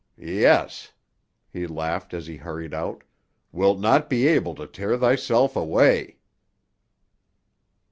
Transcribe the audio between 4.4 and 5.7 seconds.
to tear thyself